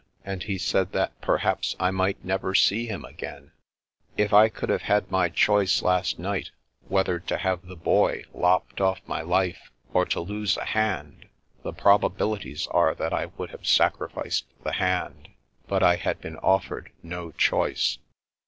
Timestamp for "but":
15.67-15.83